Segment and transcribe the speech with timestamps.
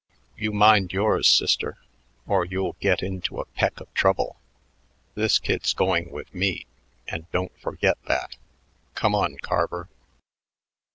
[0.35, 1.77] "You mind yours, sister,
[2.25, 4.39] or you'll get into a peck of trouble.
[5.13, 6.65] This kid's going with me
[7.07, 8.35] and don't forget that.
[8.95, 9.89] Come on, Carver."